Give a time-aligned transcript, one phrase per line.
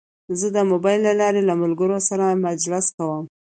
[0.39, 3.23] زه د موبایل له لارې د ملګرو سره مجلس کوم.